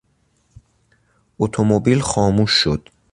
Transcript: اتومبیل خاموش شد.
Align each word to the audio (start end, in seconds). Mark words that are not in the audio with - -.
اتومبیل 1.39 1.99
خاموش 2.01 2.51
شد. 2.51 2.89